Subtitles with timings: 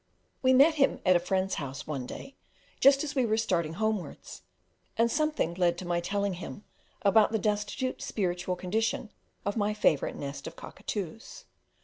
[0.41, 2.35] We met him at a friend's house one day,
[2.79, 4.41] just as we were starting homewards,
[4.97, 6.63] and something led to my telling him
[7.03, 9.11] about the destitute spiritual condition
[9.45, 11.45] of my favourite "nest of Cockatoos."